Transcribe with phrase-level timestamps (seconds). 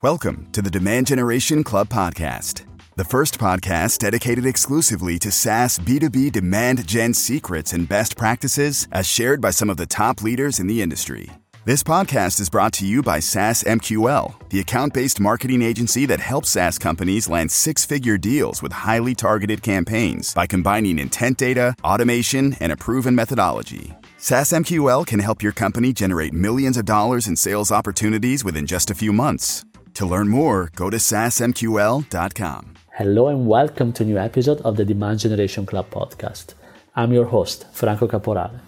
[0.00, 2.62] Welcome to the Demand Generation Club podcast,
[2.94, 9.08] the first podcast dedicated exclusively to SaaS B2B demand gen secrets and best practices as
[9.08, 11.28] shared by some of the top leaders in the industry.
[11.64, 16.20] This podcast is brought to you by SaaS MQL, the account based marketing agency that
[16.20, 21.74] helps SaaS companies land six figure deals with highly targeted campaigns by combining intent data,
[21.82, 23.92] automation, and a proven methodology.
[24.16, 28.90] SaaS MQL can help your company generate millions of dollars in sales opportunities within just
[28.92, 29.64] a few months.
[29.98, 32.74] To learn more, go to saasmql.com.
[32.98, 36.54] Hello and welcome to a new episode of the Demand Generation Club podcast.
[36.94, 38.60] I'm your host, Franco Caporale.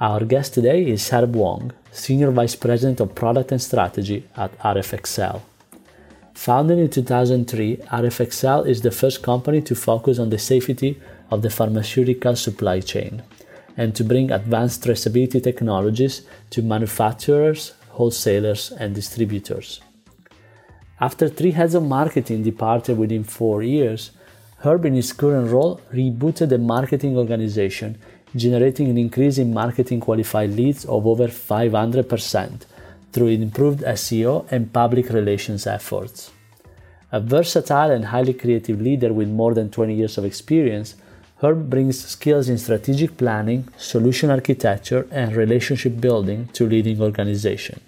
[0.00, 5.42] Our guest today is Herb Wong, Senior Vice President of Product and Strategy at rfxcel.
[6.34, 11.00] Founded in 2003, rfxcel is the first company to focus on the safety
[11.30, 13.22] of the pharmaceutical supply chain
[13.76, 19.80] and to bring advanced traceability technologies to manufacturers, wholesalers, and distributors.
[21.00, 24.10] After three heads of marketing departed within four years,
[24.64, 27.98] Herb, in his current role, rebooted the marketing organization
[28.34, 32.66] generating an increase in marketing qualified leads of over 500%
[33.12, 36.32] through improved SEO and public relations efforts.
[37.12, 40.96] A versatile and highly creative leader with more than 20 years of experience,
[41.40, 47.87] Herb brings skills in strategic planning, solution architecture, and relationship building to leading organizations.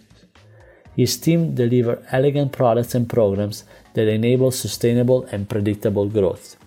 [1.00, 6.58] His team deliver elegant products and programs that enable sustainable and predictable growth.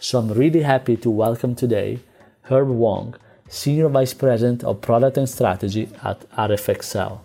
[0.00, 1.98] So I'm really happy to welcome today
[2.44, 3.14] Herb Wong,
[3.46, 7.20] Senior Vice President of Product and Strategy at rfxcel.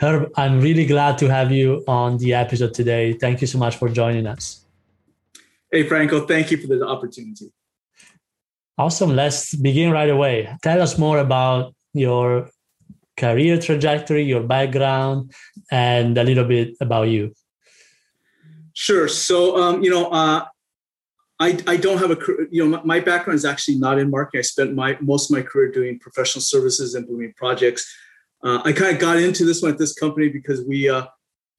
[0.00, 3.12] Herb, I'm really glad to have you on the episode today.
[3.12, 4.64] Thank you so much for joining us.
[5.70, 7.52] Hey, Franco, thank you for the opportunity.
[8.78, 9.14] Awesome.
[9.14, 10.48] Let's begin right away.
[10.62, 12.48] Tell us more about your
[13.22, 15.32] career trajectory, your background,
[15.70, 17.32] and a little bit about you.
[18.74, 19.06] Sure.
[19.08, 20.44] So, um, you know, uh,
[21.38, 22.18] I, I don't have a
[22.50, 24.40] you know my background is actually not in marketing.
[24.40, 27.82] I spent my most of my career doing professional services, implementing projects.
[28.44, 31.06] Uh, I kind of got into this one at this company because we uh,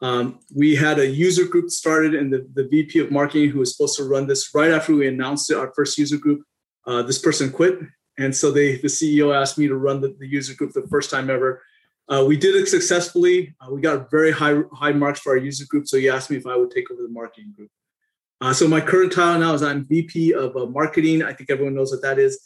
[0.01, 3.75] um, we had a user group started, and the, the VP of marketing who was
[3.75, 6.43] supposed to run this right after we announced it, our first user group,
[6.87, 7.79] uh, this person quit,
[8.17, 11.09] and so they the CEO asked me to run the, the user group the first
[11.09, 11.61] time ever.
[12.09, 13.55] Uh, we did it successfully.
[13.61, 16.37] Uh, we got very high high marks for our user group, so he asked me
[16.37, 17.69] if I would take over the marketing group.
[18.41, 21.23] Uh, so my current title now is I'm VP of uh, Marketing.
[21.23, 22.39] I think everyone knows what that is.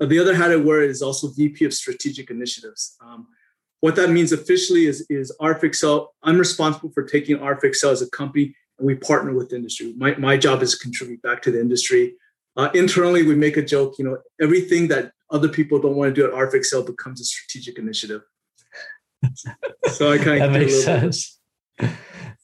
[0.00, 2.96] Uh, the other hat I wear is also VP of Strategic Initiatives.
[3.04, 3.26] Um,
[3.80, 8.56] what that means officially is, is rfxcel, I'm responsible for taking rfxcel as a company
[8.78, 9.92] and we partner with industry.
[9.98, 12.14] My, my job is to contribute back to the industry.
[12.56, 16.20] Uh, internally, we make a joke, you know, everything that other people don't want to
[16.20, 18.22] do at rfxcel becomes a strategic initiative.
[19.92, 21.40] so I kind of that makes sense.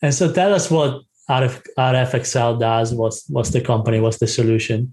[0.02, 2.92] And so tell us what RF, rfxcel does?
[2.92, 4.00] What's what's the company?
[4.00, 4.92] What's the solution?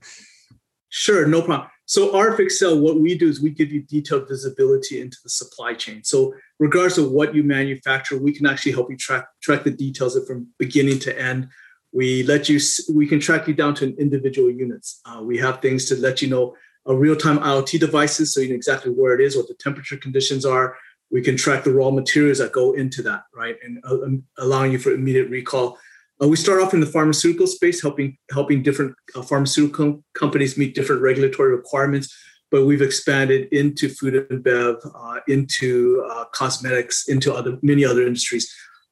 [0.89, 1.69] Sure, no problem.
[1.85, 6.03] So rfxcel, what we do is we give you detailed visibility into the supply chain.
[6.03, 10.15] So regardless of what you manufacture, we can actually help you track track the details
[10.15, 11.49] of from beginning to end.
[11.97, 12.59] We let you
[12.93, 15.01] we can track you down to individual units.
[15.03, 18.55] Uh, we have things to let you know a real-time IoT devices, so you know
[18.55, 20.77] exactly where it is, what the temperature conditions are.
[21.09, 24.71] We can track the raw materials that go into that, right, and uh, um, allowing
[24.73, 25.79] you for immediate recall.
[26.21, 30.75] Uh, we start off in the pharmaceutical space, helping helping different uh, pharmaceutical companies meet
[30.75, 32.15] different regulatory requirements.
[32.51, 38.05] But we've expanded into food and bev, uh, into uh, cosmetics, into other many other
[38.05, 38.45] industries.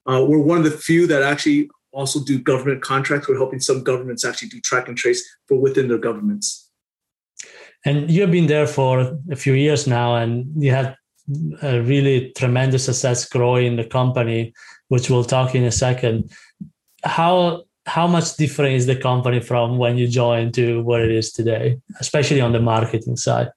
[0.07, 3.27] Uh, we're one of the few that actually also do government contracts.
[3.27, 6.69] We're helping some governments actually do track and trace for within their governments.
[7.85, 10.95] And you've been there for a few years now, and you had
[11.61, 14.53] a really tremendous success growing the company,
[14.89, 16.31] which we'll talk in a second
[17.05, 21.31] how how much different is the company from when you joined to what it is
[21.31, 23.49] today, especially on the marketing side?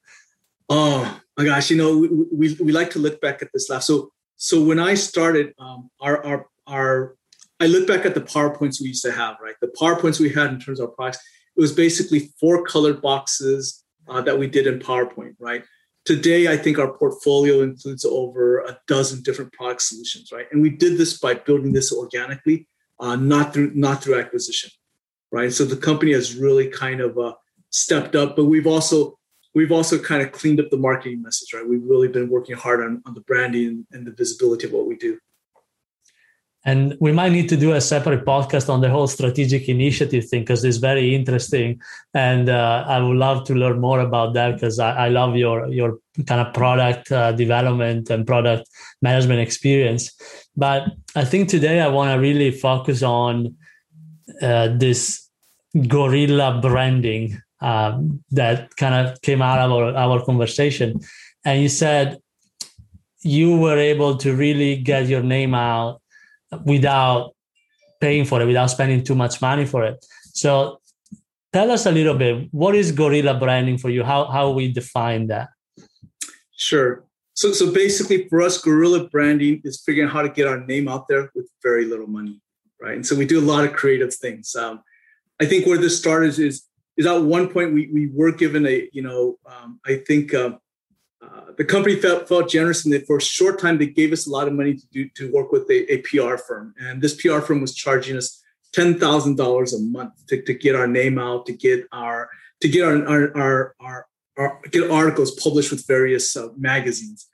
[0.69, 3.87] Oh my gosh, you know, we, we, we like to look back at this last.
[3.87, 7.15] So so when I started, um, our our our
[7.59, 9.55] I look back at the PowerPoints we used to have, right?
[9.59, 11.19] The PowerPoints we had in terms of our products,
[11.55, 15.63] it was basically four colored boxes uh, that we did in PowerPoint, right?
[16.05, 20.47] Today, I think our portfolio includes over a dozen different product solutions, right?
[20.51, 22.67] And we did this by building this organically
[22.99, 24.69] uh, not through not through acquisition,
[25.31, 25.51] right?
[25.51, 27.33] So the company has really kind of uh,
[27.69, 29.17] stepped up, but we've also
[29.55, 31.67] we've also kind of cleaned up the marketing message, right?
[31.67, 34.95] We've really been working hard on, on the branding and the visibility of what we
[34.95, 35.17] do.
[36.65, 40.41] And we might need to do a separate podcast on the whole strategic initiative thing
[40.41, 41.79] because it's very interesting.
[42.13, 45.67] And uh, i would love to learn more about that because I, I, love your
[45.67, 48.69] your kind of product uh, development and product
[49.01, 50.11] management experience.
[50.57, 53.55] But i think today i want to really focus on
[54.41, 55.29] uh, this
[55.87, 60.99] guerrilla branding um, that kind of came out of our, our conversation.
[61.45, 62.17] And you said
[63.21, 66.01] you were able to really get your name out
[66.65, 67.35] without
[68.01, 70.05] paying for it, without spending too much money for it.
[70.33, 70.79] So
[71.51, 74.03] tell us a little bit, what is guerrilla branding for you?
[74.03, 75.49] How, how we define that?
[76.55, 77.03] Sure.
[77.33, 80.87] So, so basically for us, guerrilla branding is figuring out how to get our name
[80.87, 82.41] out there with very little money,
[82.81, 82.95] right?
[82.95, 84.55] And so we do a lot of creative things.
[84.55, 84.81] Um,
[85.39, 86.65] I think where this started is, is,
[86.97, 90.59] is at one point we, we were given a, you know, um, I think um,
[91.21, 94.25] uh, the company felt, felt generous and they, for a short time they gave us
[94.25, 97.15] a lot of money to do to work with a, a PR firm and this
[97.21, 98.41] PR firm was charging us
[98.73, 102.29] ten thousand dollars a month to, to get our name out to get our
[102.61, 104.07] to get our our our, our,
[104.37, 107.27] our get articles published with various uh, magazines.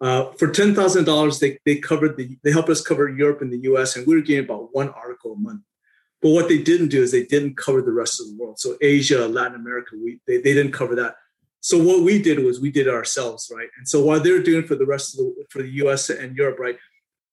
[0.00, 3.52] Uh, for ten thousand dollars, they they covered the they helped us cover Europe and
[3.52, 3.96] the U.S.
[3.96, 5.62] and we were getting about one article a month.
[6.22, 8.58] But what they didn't do is they didn't cover the rest of the world.
[8.58, 11.16] So Asia, Latin America, we they, they didn't cover that.
[11.66, 13.68] So what we did was we did it ourselves, right?
[13.76, 16.10] And so while they're doing for the rest of the for the U.S.
[16.10, 16.78] and Europe, right?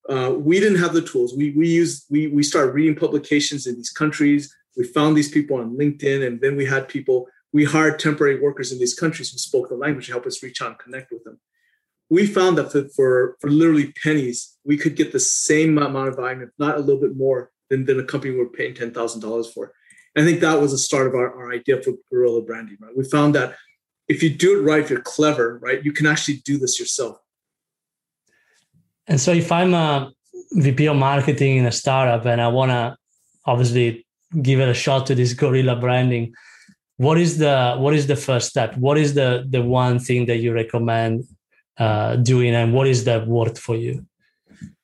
[0.09, 1.35] Uh, we didn't have the tools.
[1.37, 4.51] We we used we we started reading publications in these countries.
[4.75, 7.27] We found these people on LinkedIn, and then we had people.
[7.51, 10.63] We hired temporary workers in these countries who spoke the language to help us reach
[10.63, 11.39] out and connect with them.
[12.09, 16.15] We found that for for, for literally pennies, we could get the same amount of
[16.15, 18.91] volume, if not a little bit more, than, than a company we were paying ten
[18.97, 19.73] thousand dollars for.
[20.17, 22.77] I think that was the start of our, our idea for guerrilla branding.
[22.81, 22.97] Right?
[22.97, 23.55] We found that
[24.07, 27.17] if you do it right, if you're clever, right, you can actually do this yourself.
[29.07, 30.11] And so if I'm a
[30.51, 32.95] VP of marketing in a startup and I want to
[33.45, 34.05] obviously
[34.41, 36.33] give it a shot to this guerrilla branding,
[36.97, 38.77] what is the what is the first step?
[38.77, 41.25] What is the the one thing that you recommend
[41.77, 44.05] uh, doing, and what is that worked for you?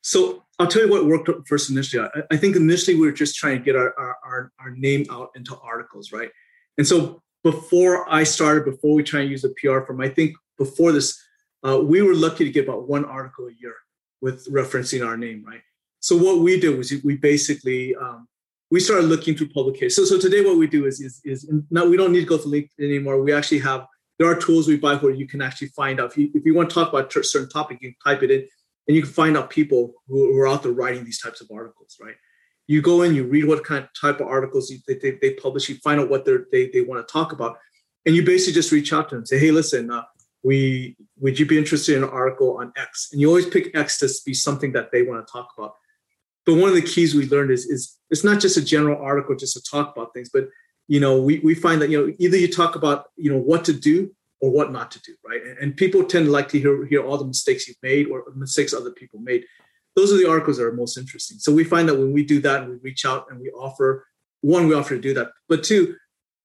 [0.01, 2.07] So I'll tell you what worked first initially.
[2.15, 5.29] I, I think initially we were just trying to get our, our our name out
[5.35, 6.31] into articles, right?
[6.77, 10.35] And so before I started, before we try and use a PR firm, I think
[10.57, 11.21] before this,
[11.65, 13.75] uh, we were lucky to get about one article a year
[14.21, 15.61] with referencing our name, right?
[15.99, 18.27] So what we did was we basically um,
[18.71, 19.95] we started looking through publications.
[19.95, 22.37] So so today what we do is is is now we don't need to go
[22.37, 23.21] to LinkedIn anymore.
[23.21, 23.85] We actually have
[24.17, 26.53] there are tools we buy where you can actually find out if you, if you
[26.53, 28.47] want to talk about a certain topic, you can type it in
[28.87, 31.97] and you can find out people who are out there writing these types of articles,
[32.01, 32.15] right?
[32.69, 35.69] You go in, you read what kind of type of articles they, they, they publish,
[35.69, 37.57] you find out what they they want to talk about,
[38.05, 40.03] and you basically just reach out to them, say, hey, listen, uh,
[40.43, 43.09] we would you be interested in an article on X?
[43.11, 45.73] And you always pick X to be something that they want to talk about.
[46.45, 49.35] But one of the keys we learned is is it's not just a general article
[49.35, 50.47] just to talk about things, but
[50.87, 53.65] you know we, we find that you know either you talk about you know what
[53.65, 55.41] to do or what not to do, right?
[55.43, 58.25] And, and people tend to like to hear hear all the mistakes you've made or
[58.35, 59.43] mistakes other people made
[59.99, 61.39] those are the articles that are most interesting.
[61.39, 64.07] So we find that when we do that and we reach out and we offer,
[64.41, 65.95] one, we offer to do that, but two,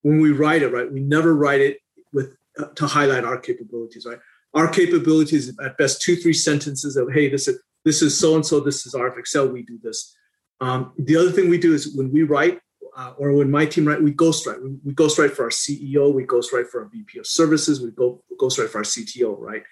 [0.02, 1.78] when we write it, right, we never write it
[2.12, 4.18] with uh, to highlight our capabilities, right?
[4.54, 8.44] Our capabilities at best two, three sentences of, hey, this is this is so and
[8.44, 10.16] so, this is our Excel, we do this.
[10.60, 12.60] Um, the other thing we do is when we write,
[12.96, 14.62] uh, or when my team write, we ghostwrite.
[14.62, 18.22] We, we ghostwrite for our CEO, we ghostwrite for our VP of services, we go
[18.40, 19.62] ghostwrite for our CTO, right?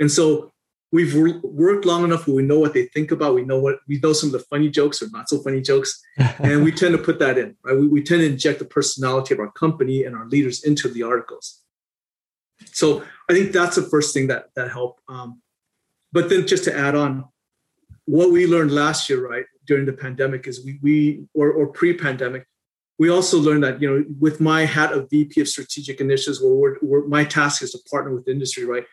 [0.00, 0.52] And so
[0.92, 3.34] we've worked long enough where we know what they think about.
[3.34, 6.00] We know what we know some of the funny jokes or not so funny jokes,
[6.38, 7.56] and we tend to put that in.
[7.64, 7.76] Right?
[7.76, 11.02] We, we tend to inject the personality of our company and our leaders into the
[11.02, 11.60] articles.
[12.72, 15.00] So I think that's the first thing that that helped.
[15.08, 15.40] Um,
[16.12, 17.24] but then just to add on,
[18.04, 22.46] what we learned last year, right during the pandemic, is we we or, or pre-pandemic,
[22.98, 26.76] we also learned that you know with my hat of VP of Strategic Initiatives, where
[26.82, 28.84] we're, my task is to partner with industry, right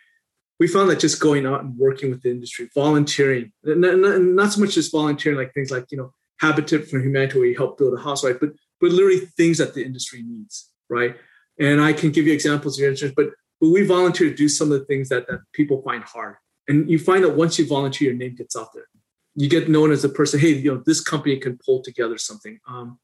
[0.59, 4.61] we found that just going out and working with the industry, volunteering, and not so
[4.61, 7.97] much just volunteering, like things like you know Habitat for Humanity, where you help build
[7.97, 8.39] a house, right?
[8.39, 8.51] But
[8.81, 11.15] but literally things that the industry needs, right?
[11.59, 13.29] And I can give you examples of your interest, but
[13.61, 16.35] but we volunteer to do some of the things that that people find hard,
[16.67, 18.87] and you find that once you volunteer, your name gets out there.
[19.35, 20.39] You get known as a person.
[20.39, 22.59] Hey, you know this company can pull together something.
[22.67, 22.99] Um,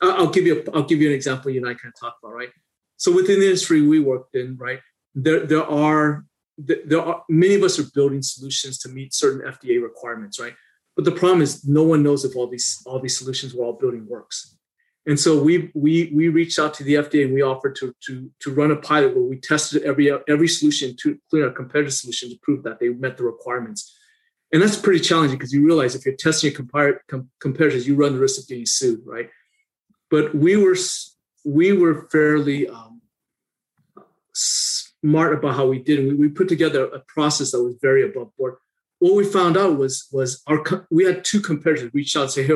[0.00, 1.50] I'll give you a, I'll give you an example.
[1.50, 2.50] You and I kind of talk about, right?
[2.96, 4.80] So within the industry we worked in, right?
[5.14, 6.24] There there are
[6.58, 10.54] there are many of us are building solutions to meet certain FDA requirements, right?
[10.96, 13.72] But the problem is no one knows if all these all these solutions we're all
[13.72, 14.56] building works.
[15.06, 18.30] And so we we we reached out to the FDA and we offered to to
[18.40, 22.30] to run a pilot where we tested every every solution to including our competitive solution
[22.30, 23.96] to prove that they met the requirements.
[24.52, 27.96] and that's pretty challenging because you realize if you're testing your compar- com- competitors, you
[27.96, 29.28] run the risk of getting sued, right?
[30.10, 30.76] But we were
[31.44, 33.02] we were fairly um,
[35.04, 38.34] smart about how we did, we, we put together a process that was very above
[38.36, 38.54] board.
[39.00, 42.44] What we found out was was our we had two competitors reach out and say,
[42.44, 42.54] "Hey,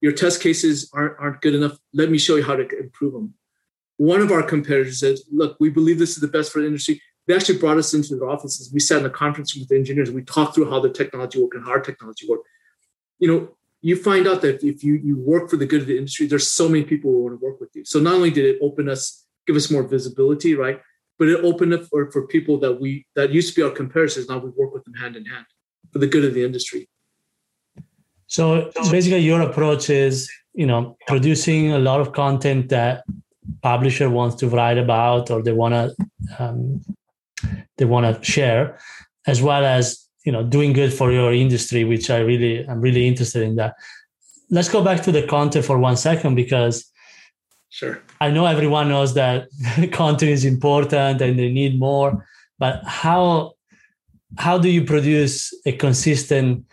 [0.00, 1.78] your test cases aren't aren't good enough.
[1.92, 3.34] Let me show you how to improve them."
[3.96, 7.00] One of our competitors said, "Look, we believe this is the best for the industry
[7.26, 8.72] they actually brought us into their offices.
[8.72, 10.10] We sat in a conference room with the engineers.
[10.10, 12.48] We talked through how the technology worked and how our technology worked.
[13.18, 15.96] You know, you find out that if you you work for the good of the
[15.96, 17.84] industry, there's so many people who want to work with you.
[17.84, 20.80] So not only did it open us, give us more visibility, right?
[21.22, 24.28] But it opened up for, for people that we that used to be our comparisons.
[24.28, 25.46] Now we work with them hand in hand
[25.92, 26.88] for the good of the industry.
[28.26, 33.04] So basically, your approach is, you know, producing a lot of content that
[33.62, 35.94] publisher wants to write about or they want to
[36.40, 36.82] um,
[37.76, 38.80] they want to share,
[39.28, 43.06] as well as you know doing good for your industry, which I really I'm really
[43.06, 43.76] interested in that.
[44.50, 46.90] Let's go back to the content for one second because
[47.72, 49.48] sure I know everyone knows that
[49.92, 52.24] content is important and they need more,
[52.58, 53.54] but how
[54.38, 56.64] how do you produce a consistent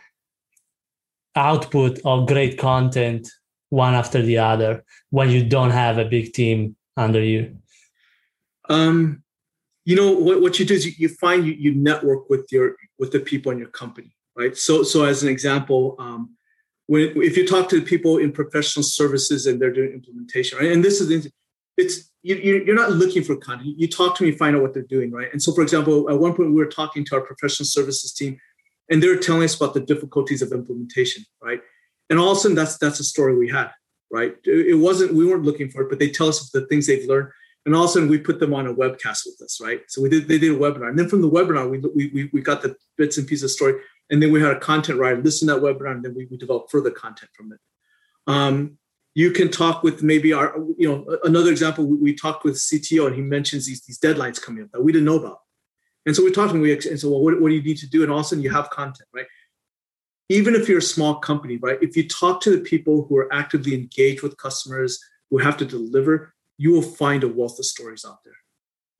[1.35, 3.27] output of great content
[3.69, 7.57] one after the other when you don't have a big team under you?
[8.69, 9.23] Um,
[9.85, 12.75] you know what, what you do is you, you find you, you network with your
[12.99, 16.35] with the people in your company right so so as an example um,
[16.89, 20.71] when if you talk to people in professional services and they're doing implementation right?
[20.71, 21.31] And this is
[21.77, 23.75] it's you, you're not looking for content.
[23.77, 25.29] You talk to me find out what they're doing right?
[25.31, 28.39] And so for example at one point we were talking to our professional services team
[28.89, 31.61] and they were telling us about the difficulties of implementation right?
[32.09, 33.69] And all of a sudden that's that's a story we had
[34.11, 34.35] right?
[34.43, 37.29] It wasn't we weren't looking for it but they tell us the things they've learned
[37.67, 39.81] and all of a sudden we put them on a webcast with us, right?
[39.89, 41.77] So we did they did a webinar, and then from the webinar we
[42.13, 43.75] we we got the bits and pieces of story,
[44.09, 46.37] and then we had a content writer listen to that webinar, and then we, we
[46.37, 47.59] developed further content from it.
[48.27, 48.77] Um,
[49.15, 53.07] you can talk with maybe our you know another example we, we, talked with CTO
[53.07, 55.39] and he mentions these these deadlines coming up that we didn't know about,
[56.05, 57.89] and so we talked and we and so well what, what do you need to
[57.89, 59.25] do, and all of a sudden you have content, right?
[60.29, 61.79] Even if you're a small company, right?
[61.81, 65.65] If you talk to the people who are actively engaged with customers who have to
[65.65, 68.37] deliver, you will find a wealth of stories out there,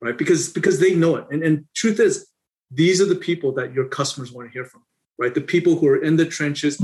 [0.00, 0.18] right?
[0.18, 1.26] Because because they know it.
[1.30, 2.26] And, and truth is,
[2.70, 4.82] these are the people that your customers want to hear from,
[5.20, 5.34] right?
[5.34, 6.82] The people who are in the trenches,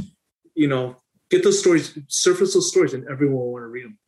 [0.54, 0.96] you know,
[1.30, 3.98] get those stories, surface those stories, and everyone will want to read them.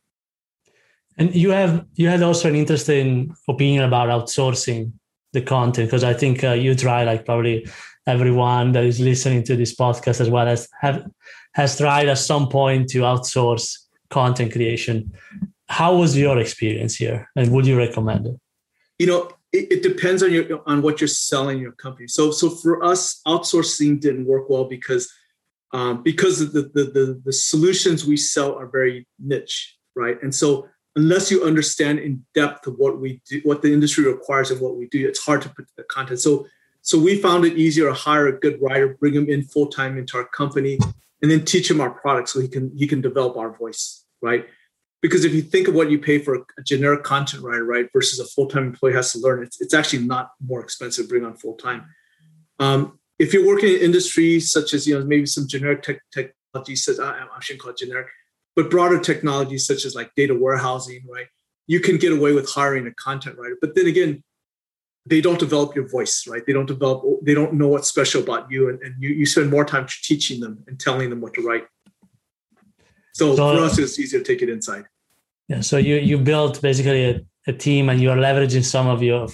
[1.17, 4.93] And you have you had also an interesting opinion about outsourcing
[5.33, 7.67] the content because I think uh, you try like probably
[8.07, 11.05] everyone that is listening to this podcast as well as have
[11.53, 13.77] has tried at some point to outsource
[14.09, 15.11] content creation
[15.67, 18.35] how was your experience here and would you recommend it
[18.97, 22.07] you know it, it, depends on your on what you're selling your company.
[22.07, 25.11] So so for us outsourcing didn't work well because
[25.71, 30.21] um, because the, the, the the solutions we sell are very niche right?
[30.23, 34.51] And so unless you understand in depth of what we do what the industry requires
[34.51, 36.19] and what we do it's hard to put the content.
[36.19, 36.45] So
[36.81, 39.97] so we found it easier to hire a good writer bring him in full time
[39.97, 40.77] into our company
[41.21, 44.45] and then teach him our product so he can he can develop our voice right
[45.01, 48.19] because if you think of what you pay for a generic content writer, right, versus
[48.19, 51.35] a full-time employee has to learn, it's, it's actually not more expensive to bring on
[51.35, 51.85] full-time.
[52.59, 56.75] Um, if you're working in industries such as, you know, maybe some generic tech, technology,
[56.75, 58.07] says I, I shouldn't call it generic,
[58.55, 61.27] but broader technologies such as like data warehousing, right,
[61.67, 63.57] you can get away with hiring a content writer.
[63.61, 64.23] But then again,
[65.05, 66.45] they don't develop your voice, right?
[66.45, 68.69] They don't develop, they don't know what's special about you.
[68.69, 71.67] And, and you, you spend more time teaching them and telling them what to write.
[73.19, 74.85] So, so for us, it's easier to take it inside.
[75.49, 75.61] Yeah.
[75.61, 79.27] So you you built basically a, a team, and you are leveraging some of your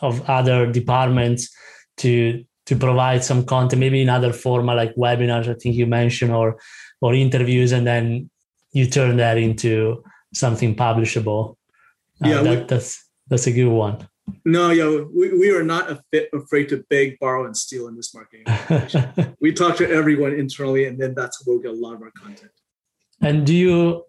[0.00, 1.54] of other departments
[1.98, 5.48] to to provide some content, maybe in other format like webinars.
[5.48, 6.58] I think you mentioned or
[7.00, 8.30] or interviews, and then
[8.72, 10.02] you turn that into
[10.32, 11.56] something publishable.
[12.24, 14.08] Uh, yeah, that, we, that's that's a good one.
[14.44, 16.00] No, yeah, we, we are not
[16.32, 18.46] afraid to beg, borrow, and steal in this marketing.
[19.40, 22.10] we talk to everyone internally, and then that's where we get a lot of our
[22.10, 22.50] content.
[23.20, 24.04] And do you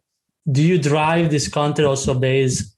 [0.52, 2.76] do you drive this content also based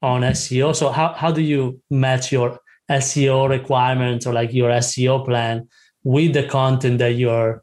[0.00, 0.74] on SEO?
[0.74, 2.58] So how how do you match your
[2.90, 5.68] SEO requirements or like your SEO plan
[6.04, 7.62] with the content that you're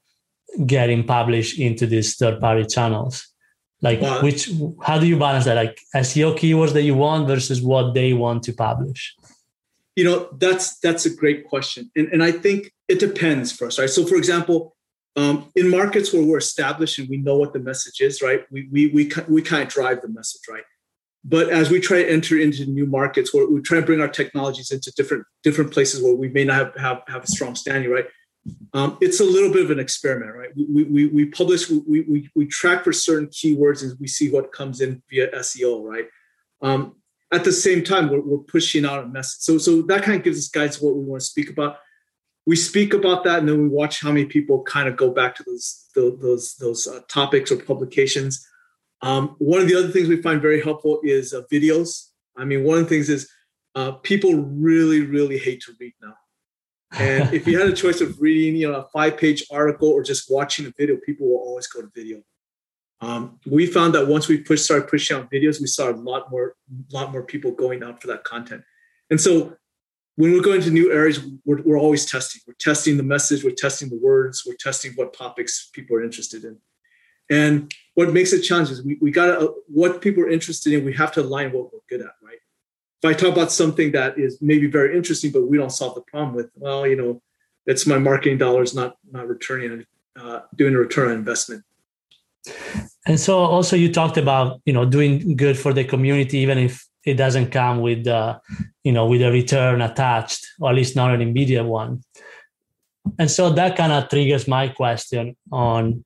[0.66, 3.28] getting published into these third party channels?
[3.82, 4.22] Like wow.
[4.22, 4.50] which
[4.84, 5.56] how do you balance that?
[5.56, 9.16] Like SEO keywords that you want versus what they want to publish?
[9.96, 11.89] You know, that's that's a great question.
[11.96, 13.89] And and I think it depends for us, right?
[13.89, 14.75] So for example,
[15.20, 18.42] um, in markets where we're established and we know what the message is, right?
[18.52, 20.64] We we we we of drive the message, right?
[21.24, 24.08] But as we try to enter into new markets, where we try to bring our
[24.08, 27.92] technologies into different different places where we may not have have, have a strong standing,
[27.92, 28.08] right?
[28.74, 30.50] um, it's a little bit of an experiment, right?
[30.56, 34.52] We, we, we publish, we, we, we track for certain keywords and we see what
[34.52, 36.08] comes in via SEO, right?
[36.62, 36.96] Um,
[37.32, 39.42] at the same time, we're, we're pushing out a message.
[39.42, 41.78] So, so that kind of gives us guides what we want to speak about.
[42.50, 45.36] We speak about that, and then we watch how many people kind of go back
[45.36, 45.65] to those
[45.96, 48.34] those those uh, topics or publications.
[49.01, 51.89] Um, one of the other things we find very helpful is uh, videos.
[52.36, 53.29] I mean, one of the things is
[53.75, 56.15] uh, people really, really hate to read now.
[57.08, 60.32] And if you had a choice of reading, you know, a five-page article or just
[60.38, 62.18] watching a video, people will always go to video.
[63.01, 66.32] Um, we found that once we push, started pushing out videos, we saw a lot
[66.32, 66.56] more,
[66.91, 68.63] lot more people going out for that content.
[69.12, 69.56] And so,
[70.20, 72.42] when we're going to new areas, we're, we're always testing.
[72.46, 76.44] We're testing the message, we're testing the words, we're testing what topics people are interested
[76.44, 76.58] in.
[77.30, 80.84] And what makes it challenging is we, we got to, what people are interested in,
[80.84, 82.40] we have to align what we're good at, right?
[83.02, 86.02] If I talk about something that is maybe very interesting, but we don't solve the
[86.02, 87.22] problem with, well, you know,
[87.66, 89.86] it's my marketing dollars not not returning,
[90.20, 91.64] uh, doing a return on investment.
[93.06, 96.88] And so also you talked about, you know, doing good for the community, even if
[97.10, 98.39] it doesn't come with, uh,
[98.84, 102.01] you know, with a return attached, or at least not an immediate one.
[103.18, 106.06] And so that kind of triggers my question on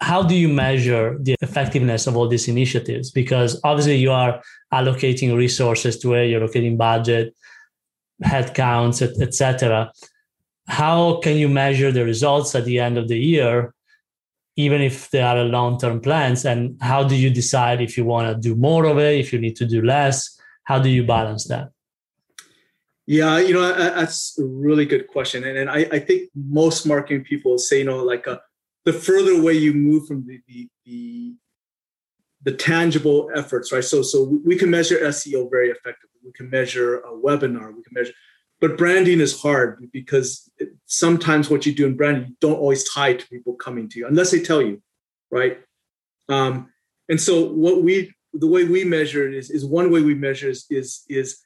[0.00, 3.10] how do you measure the effectiveness of all these initiatives?
[3.10, 7.34] Because obviously you are allocating resources to it, you're allocating budget,
[8.24, 9.90] headcounts, etc.
[10.68, 13.72] How can you measure the results at the end of the year,
[14.56, 16.44] even if they are long-term plans?
[16.44, 19.38] And how do you decide if you want to do more of it, if you
[19.38, 20.38] need to do less?
[20.64, 21.70] How do you balance that?
[23.06, 25.44] Yeah, you know, that's a really good question.
[25.44, 28.40] And, and I, I think most marketing people say, you know, like a,
[28.84, 31.34] the further away you move from the, the, the
[32.46, 33.82] the tangible efforts, right?
[33.82, 36.20] So, so we can measure SEO very effectively.
[36.24, 37.74] We can measure a webinar.
[37.74, 38.12] We can measure,
[38.60, 40.50] but branding is hard because
[40.86, 44.30] sometimes what you do in branding don't always tie to people coming to you unless
[44.30, 44.82] they tell you,
[45.30, 45.60] right?
[46.28, 46.72] Um,
[47.08, 50.48] and so, what we the way we measure it is is one way we measure
[50.48, 51.38] is is, is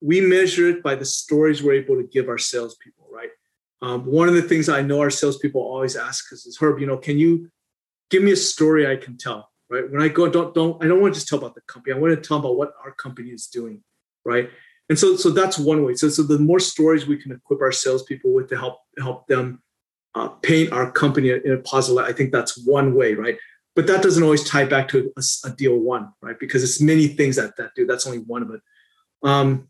[0.00, 3.30] we measure it by the stories we're able to give our salespeople, right?
[3.82, 6.86] Um, one of the things I know our salespeople always ask us is, Herb, you
[6.86, 7.50] know, can you
[8.10, 9.90] give me a story I can tell, right?
[9.90, 11.94] When I go, don't don't I don't want to just tell about the company.
[11.94, 13.82] I want to tell about what our company is doing,
[14.24, 14.50] right?
[14.88, 15.94] And so so that's one way.
[15.94, 19.62] So so the more stories we can equip our salespeople with to help help them
[20.14, 23.38] uh, paint our company in a positive light, I think that's one way, right?
[23.74, 26.38] But that doesn't always tie back to a, a deal one, right?
[26.38, 27.86] Because it's many things that that do.
[27.86, 28.60] That's only one of it.
[29.22, 29.68] Um,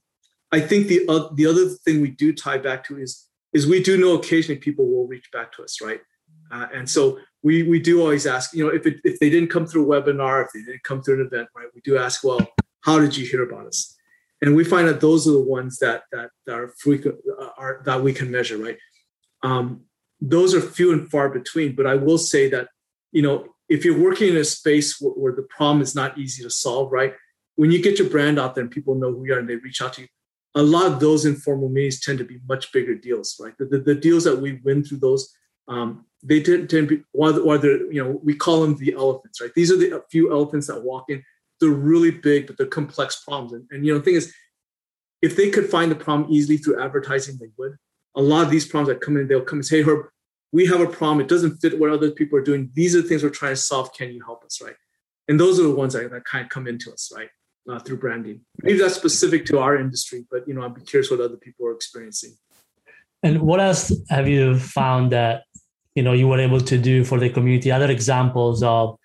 [0.53, 3.83] I think the uh, the other thing we do tie back to is is we
[3.83, 6.00] do know occasionally people will reach back to us, right?
[6.50, 9.50] Uh, and so we we do always ask, you know, if it, if they didn't
[9.50, 11.68] come through a webinar, if they didn't come through an event, right?
[11.74, 12.46] We do ask, well,
[12.81, 13.96] how did you hear about us?
[14.42, 17.83] And we find that those are the ones that that, that are frequent uh, are
[17.87, 18.79] that we can measure, right?
[19.42, 19.85] Um,
[20.20, 21.75] those are few and far between.
[21.75, 22.68] But I will say that,
[23.12, 26.42] you know, if you're working in a space where, where the problem is not easy
[26.42, 27.14] to solve, right?
[27.57, 29.57] When you get your brand out there and people know who you are and they
[29.57, 30.09] reach out to you,
[30.55, 33.57] a lot of those informal meetings tend to be much bigger deals, right?
[33.59, 35.35] The, the, the deals that we win through those,
[35.68, 38.94] um, they tend, tend to be, while, while they're, you know, we call them the
[38.94, 39.53] elephants, right?
[39.55, 41.23] These are the few elephants that walk in.
[41.61, 43.53] They're really big, but they're complex problems.
[43.53, 44.33] And, and you know, the thing is,
[45.23, 47.77] if they could find the problem easily through advertising, they would.
[48.17, 50.07] A lot of these problems that come in, they'll come and say, hey, Herb,
[50.53, 51.21] we have a problem.
[51.21, 52.71] It doesn't fit what other people are doing.
[52.75, 53.93] These are the things we're trying to solve.
[53.95, 54.77] Can you help us, right?
[55.29, 57.31] And those are the ones that, that kind of come into us, right?
[57.69, 58.40] uh, through branding.
[58.62, 61.67] Maybe that's specific to our industry, but you know, I'd be curious what other people
[61.67, 62.35] are experiencing.
[63.23, 65.45] And what else have you found that
[65.95, 67.71] you know you were able to do for the community?
[67.71, 68.99] Other examples of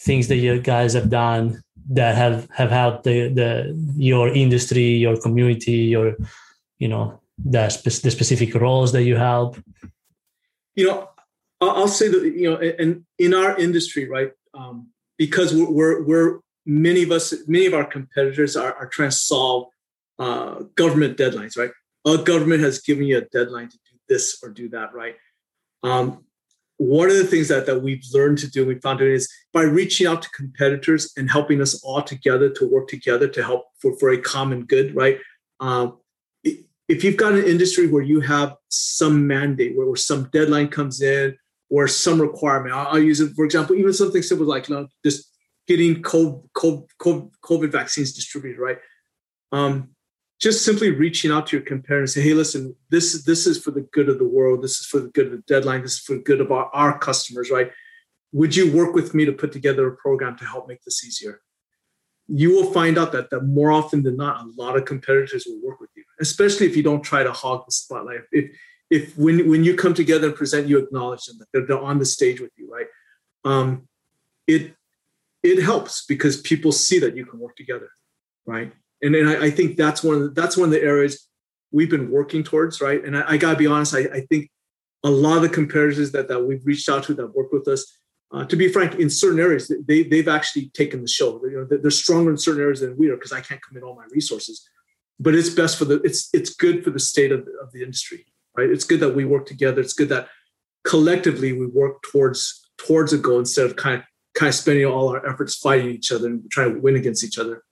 [0.00, 5.16] things that you guys have done that have have helped the the your industry, your
[5.20, 6.16] community, your
[6.78, 9.56] you know the, spe- the specific roles that you help.
[10.74, 11.08] You know,
[11.60, 16.40] I'll say that you know, and in our industry, right, um, because we're, we're we're
[16.66, 19.68] many of us, many of our competitors are, are trying to solve
[20.18, 21.70] uh, government deadlines, right?
[22.04, 25.16] A government has given you a deadline to do this or do that, right?
[25.82, 26.25] Um,
[26.78, 29.62] one of the things that, that we've learned to do, we found it is by
[29.62, 33.96] reaching out to competitors and helping us all together to work together to help for,
[33.98, 35.18] for a common good, right?
[35.60, 35.98] Um,
[36.44, 41.00] if you've got an industry where you have some mandate, where, where some deadline comes
[41.00, 41.36] in,
[41.68, 44.86] or some requirement, I'll, I'll, use it for example, even something simple like you know,
[45.04, 45.36] just
[45.66, 48.78] getting COVID, COVID, COVID vaccines distributed, right?
[49.50, 49.95] Um,
[50.40, 53.62] just simply reaching out to your competitor and say, hey, listen, this, is this is
[53.62, 54.62] for the good of the world.
[54.62, 55.82] This is for the good of the deadline.
[55.82, 57.70] This is for the good of our, our customers, right?
[58.32, 61.40] Would you work with me to put together a program to help make this easier?
[62.28, 65.60] You will find out that, that more often than not, a lot of competitors will
[65.64, 68.20] work with you, especially if you don't try to hog the spotlight.
[68.32, 68.50] If,
[68.90, 71.98] if when when you come together and present, you acknowledge them that they're, they're on
[71.98, 72.86] the stage with you, right?
[73.44, 73.88] Um,
[74.46, 74.74] it
[75.42, 77.90] it helps because people see that you can work together,
[78.44, 78.72] right?
[79.14, 81.28] And I, I think that's one of the, that's one of the areas
[81.70, 83.04] we've been working towards, right?
[83.04, 84.50] And I, I gotta be honest, I, I think
[85.04, 87.98] a lot of the competitors that, that we've reached out to that work with us,
[88.32, 91.40] uh, to be frank, in certain areas, they, they've actually taken the show.
[91.44, 93.94] You know, they're stronger in certain areas than we are because I can't commit all
[93.94, 94.68] my resources.
[95.20, 98.26] But it's best for the, it's, it's good for the state of, of the industry,
[98.56, 98.68] right?
[98.68, 99.80] It's good that we work together.
[99.80, 100.28] It's good that
[100.84, 104.02] collectively we work towards, towards a goal instead of kind of,
[104.34, 107.38] kind of spending all our efforts fighting each other and trying to win against each
[107.38, 107.62] other.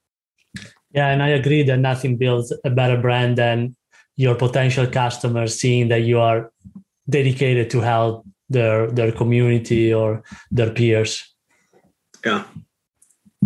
[0.95, 3.75] Yeah, and I agree that nothing builds a better brand than
[4.17, 6.53] your potential customers seeing that you are
[7.11, 11.35] dedicated to help their their community or their peers.
[12.25, 12.45] Yeah.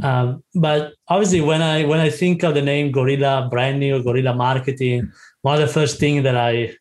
[0.02, 4.34] Um, but obviously, when I when I think of the name Guerrilla Branding or Guerrilla
[4.34, 5.10] Marketing,
[5.42, 6.76] one of the first things that I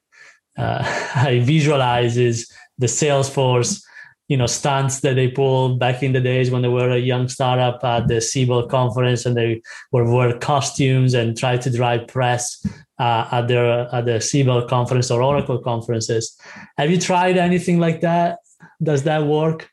[0.58, 0.84] uh,
[1.15, 3.82] I visualize is the Salesforce,
[4.28, 7.28] you know, stunts that they pulled back in the days when they were a young
[7.28, 9.62] startup at the Siebel conference and they
[9.92, 12.66] were wear costumes and try to drive press
[13.00, 16.38] uh, at their at the Siebel conference or Oracle conferences.
[16.78, 18.40] Have you tried anything like that?
[18.84, 19.70] Does that work?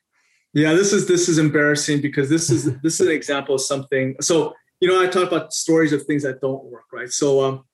[0.52, 4.14] Yeah, this is this is embarrassing because this is this is an example of something.
[4.20, 7.10] So you know, I talk about stories of things that don't work, right?
[7.10, 7.64] So um,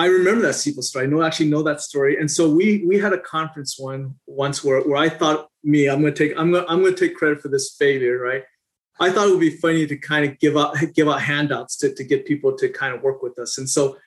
[0.00, 1.04] I remember that Siebel story.
[1.04, 2.16] I know actually know that story.
[2.18, 6.00] And so we we had a conference one once where where I thought me, I'm
[6.00, 8.44] gonna take I'm gonna I'm gonna take credit for this failure, right?
[8.98, 11.94] I thought it would be funny to kind of give out give out handouts to,
[11.94, 13.58] to get people to kind of work with us.
[13.58, 13.98] And so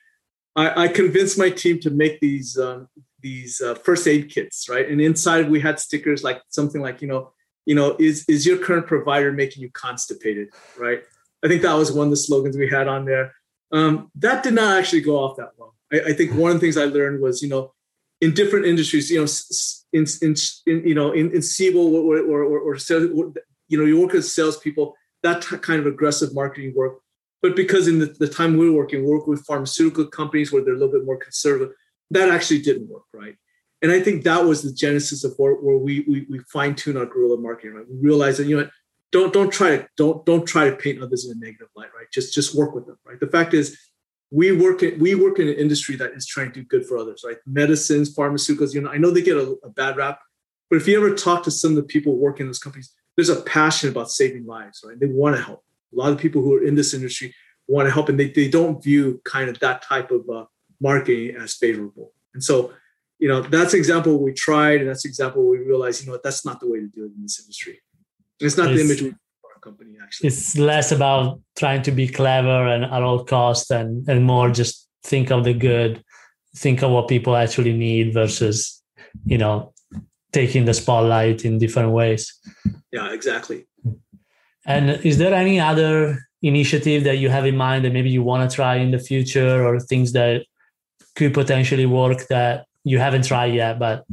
[0.56, 2.88] I, I convinced my team to make these um,
[3.20, 4.88] these uh, first aid kits, right?
[4.88, 7.30] And inside we had stickers like something like you know,
[7.66, 11.04] you know, is is your current provider making you constipated, right?
[11.44, 13.32] I think that was one of the slogans we had on there.
[13.70, 15.73] Um, that did not actually go off that well.
[15.94, 17.72] I, I, think one of the things I learned was, you know,
[18.20, 19.30] in different industries, you know,
[19.92, 20.34] in, in,
[20.66, 22.76] in you know, in, in Siebel or, or, or, or,
[23.68, 26.98] you know, you work as salespeople, that t- kind of aggressive marketing work
[27.44, 30.64] but because in the, the time we were working, we work with pharmaceutical companies where
[30.64, 31.74] they're a little bit more conservative,
[32.10, 33.36] that actually didn't work, right?
[33.82, 36.96] And I think that was the genesis of where, where we, we, we fine tune
[36.96, 37.84] our guerrilla marketing, right?
[37.86, 38.70] We realized that, you know
[39.12, 42.06] don't, don't try to, don't, don't try to paint others in a negative light, right?
[42.10, 43.20] Just, just work with them, right?
[43.20, 43.78] The fact is
[44.30, 46.98] we work in, we work in an industry that is trying to do good for
[46.98, 47.36] others, right?
[47.46, 50.20] Medicines, pharmaceuticals, you know, I know they get a, a bad rap,
[50.70, 53.28] but if you ever talk to some of the people working in those companies, there's
[53.28, 54.98] a passion about saving lives, right?
[54.98, 57.34] They want to help a lot of people who are in this industry
[57.68, 60.44] want to help and they, they don't view kind of that type of uh,
[60.80, 62.72] marketing as favorable and so
[63.18, 66.18] you know that's an example we tried and that's an example we realized you know
[66.22, 67.80] that's not the way to do it in this industry
[68.40, 69.14] it's not it's, the image we
[69.64, 70.28] company actually.
[70.28, 74.88] It's less about trying to be clever and at all costs and and more just
[75.02, 76.02] think of the good
[76.56, 78.82] think of what people actually need versus
[79.24, 79.72] you know
[80.32, 82.22] taking the spotlight in different ways.
[82.92, 83.66] Yeah exactly.
[84.66, 88.48] And is there any other initiative that you have in mind that maybe you want
[88.48, 90.44] to try in the future or things that
[91.16, 94.04] could potentially work that you haven't tried yet, but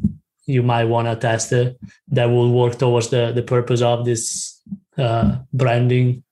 [0.45, 1.77] you might want to test it
[2.09, 4.61] that will work towards the, the purpose of this
[5.01, 6.23] uh, branding?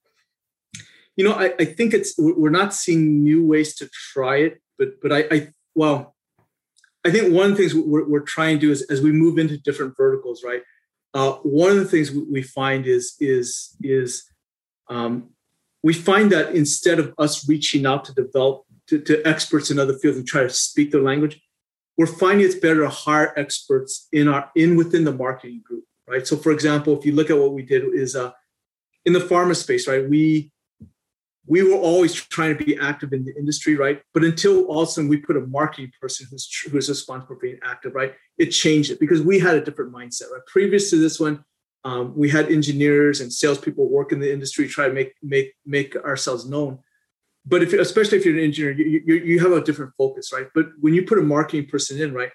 [1.16, 5.00] You know, I, I think it's we're not seeing new ways to try it, but
[5.02, 6.14] but I, I well,
[7.04, 9.38] I think one of the things we're, we're trying to do is as we move
[9.38, 10.62] into different verticals, right?
[11.12, 14.30] Uh, one of the things we find is is is
[14.88, 15.30] um,
[15.82, 19.96] we find that instead of us reaching out to develop to, to, experts in other
[19.98, 21.40] fields and try to speak their language,
[21.96, 26.26] we're finding it's better to hire experts in our in within the marketing group, right?
[26.26, 28.32] So, for example, if you look at what we did is uh,
[29.04, 30.08] in the pharma space, right?
[30.08, 30.52] We
[31.46, 34.00] we were always trying to be active in the industry, right?
[34.14, 37.40] But until all of a sudden we put a marketing person who's who's responsible for
[37.40, 38.14] being active, right?
[38.38, 40.42] It changed it because we had a different mindset, right?
[40.46, 41.44] Previous to this one,
[41.84, 45.96] um, we had engineers and salespeople work in the industry, try to make make make
[45.96, 46.78] ourselves known.
[47.46, 50.46] But if especially if you're an engineer, you, you, you have a different focus, right?
[50.54, 52.30] But when you put a marketing person in, right,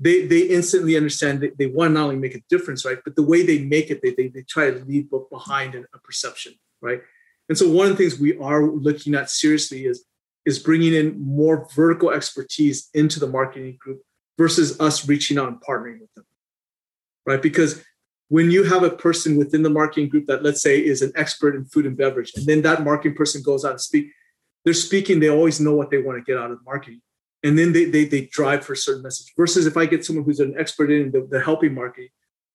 [0.00, 3.16] they they instantly understand that they want to not only make a difference, right, but
[3.16, 7.00] the way they make it, they they, they try to leave behind a perception, right?
[7.48, 10.04] And so one of the things we are looking at seriously is
[10.44, 14.02] is bringing in more vertical expertise into the marketing group
[14.38, 16.24] versus us reaching out and partnering with them,
[17.26, 17.42] right?
[17.42, 17.82] Because
[18.28, 21.56] when you have a person within the marketing group that let's say is an expert
[21.56, 24.10] in food and beverage and then that marketing person goes out and speak
[24.64, 27.00] they're speaking they always know what they want to get out of marketing
[27.44, 29.32] and then they, they, they drive for a certain message.
[29.36, 32.10] Versus if i get someone who's an expert in the, the helping market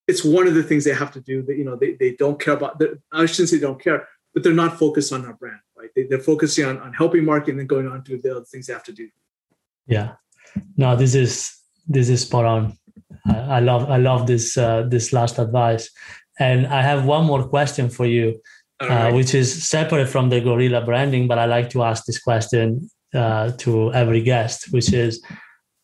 [0.06, 2.40] it's one of the things they have to do that you know they, they don't
[2.40, 5.60] care about i shouldn't say they don't care but they're not focused on our brand
[5.84, 5.92] right?
[5.96, 8.68] They, they're focusing on, on helping market and then going on to the other things
[8.68, 9.10] they have to do.
[9.86, 10.14] Yeah.
[10.78, 11.56] No this is
[11.88, 12.78] this is spot on.
[13.28, 15.90] I, I love I love this uh, this last advice,
[16.40, 18.40] and I have one more question for you,
[18.82, 19.14] uh, right.
[19.14, 23.52] which is separate from the guerrilla branding, but I like to ask this question uh,
[23.60, 25.24] to every guest, which is,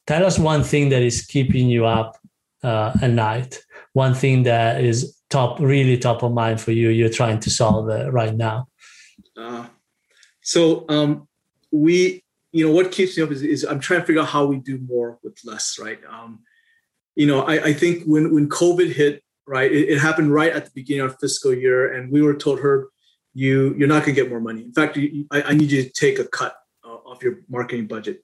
[0.07, 2.17] tell us one thing that is keeping you up
[2.63, 3.59] uh, at night,
[3.93, 6.89] one thing that is top, really top of mind for you.
[6.89, 8.67] You're trying to solve right now.
[9.37, 9.67] Uh,
[10.41, 11.27] so um,
[11.71, 14.45] we you know what keeps me up is, is i'm trying to figure out how
[14.45, 16.39] we do more with less right um,
[17.15, 20.65] you know I, I, think when when covid hit right it, it, happened right at
[20.65, 22.87] the beginning of our fiscal year and we were told Herb,
[23.33, 25.83] you you're not going to get more money in fact you, I, I, need you
[25.83, 26.55] to take a cut
[27.09, 28.23] off your marketing budget.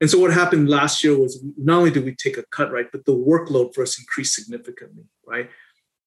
[0.00, 2.86] And so what happened last year was not only did we take a cut right
[2.90, 5.50] but the workload for us increased significantly right?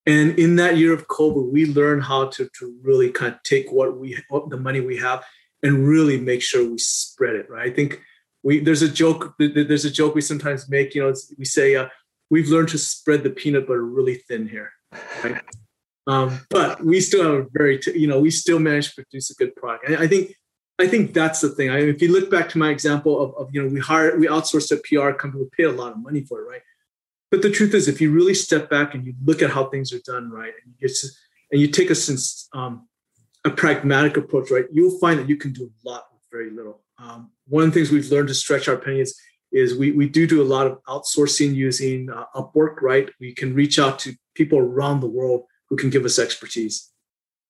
[0.05, 3.71] And in that year of covid we learned how to, to really kind of take
[3.71, 5.23] what we what the money we have
[5.61, 7.71] and really make sure we spread it right?
[7.71, 8.01] I think
[8.41, 11.87] we there's a joke there's a joke we sometimes make you know we say uh,
[12.29, 14.71] we've learned to spread the peanut butter really thin here
[15.23, 15.41] right?
[16.05, 19.31] Um, but we still have a very t- you know we still manage to produce
[19.31, 19.87] a good product.
[19.87, 20.35] And i think
[20.79, 23.53] i think that's the thing I if you look back to my example of, of
[23.53, 26.21] you know we hire we outsourced a pr company we paid a lot of money
[26.21, 26.61] for it right
[27.31, 29.91] but the truth is if you really step back and you look at how things
[29.93, 30.89] are done right and you,
[31.51, 32.87] and you take a sense um,
[33.45, 36.81] a pragmatic approach, right, you'll find that you can do a lot with very little.
[36.97, 39.19] Um, one of the things we've learned to stretch our pennies
[39.51, 43.09] is we, we do do a lot of outsourcing using uh, Upwork, right?
[43.19, 46.89] We can reach out to people around the world who can give us expertise,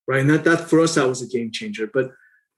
[0.07, 0.19] right?
[0.19, 1.89] And that, that for us, that was a game changer.
[1.93, 2.11] But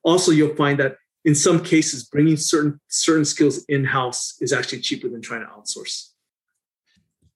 [0.05, 5.09] also you'll find that in some cases, bringing certain certain skills in-house is actually cheaper
[5.09, 6.11] than trying to outsource.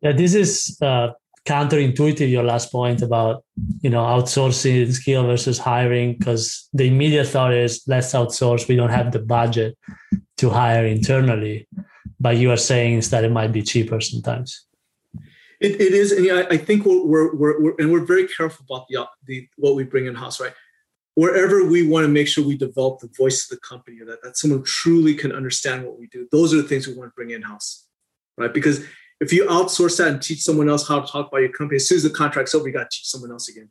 [0.02, 1.10] Yeah, this is uh,
[1.46, 3.44] counterintuitive your last point about
[3.82, 8.68] you know outsourcing skill versus hiring because the immediate thought is let's outsource.
[8.68, 9.78] We don't have the budget
[10.38, 11.68] to hire internally.
[12.22, 14.66] But you are saying that it might be cheaper sometimes.
[15.62, 18.66] It, it is and yeah, I think we're, we're, we're, we're, and we're very careful
[18.70, 20.54] about the, the what we bring in house right
[21.20, 24.38] wherever we want to make sure we develop the voice of the company that, that
[24.38, 27.32] someone truly can understand what we do those are the things we want to bring
[27.32, 27.88] in house
[28.38, 28.86] right because
[29.20, 31.88] if you outsource that and teach someone else how to talk about your company, as
[31.88, 33.70] soon as the contract's over, you got to teach someone else again,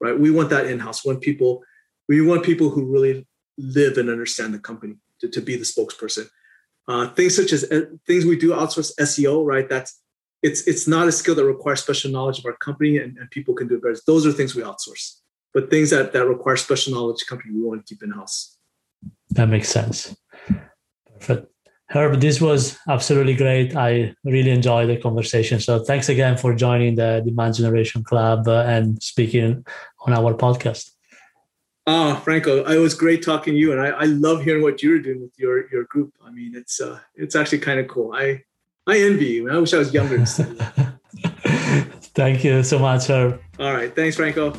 [0.00, 0.18] right?
[0.18, 1.04] We want that in-house.
[1.04, 1.62] When people,
[2.08, 3.26] we want people who really
[3.56, 6.28] live and understand the company to, to be the spokesperson.
[6.88, 9.68] Uh, things such as uh, things we do outsource SEO, right?
[9.68, 10.00] That's
[10.42, 13.54] it's it's not a skill that requires special knowledge of our company, and, and people
[13.54, 13.96] can do it better.
[14.06, 15.20] Those are things we outsource.
[15.52, 18.56] But things that that require special knowledge, company we want to keep in house.
[19.30, 20.16] That makes sense.
[21.06, 21.46] Perfect.
[21.90, 23.74] Herb, this was absolutely great.
[23.74, 25.58] I really enjoyed the conversation.
[25.58, 29.66] So thanks again for joining the Demand Generation Club uh, and speaking
[30.06, 30.92] on our podcast.
[31.88, 34.80] Ah, oh, Franco, it was great talking to you, and I, I love hearing what
[34.82, 36.12] you're doing with your your group.
[36.24, 38.12] I mean, it's uh, it's actually kind of cool.
[38.12, 38.44] I
[38.86, 39.50] I envy you.
[39.50, 40.24] I wish I was younger.
[42.14, 43.40] Thank you so much, Herb.
[43.58, 44.52] All right, thanks, Franco.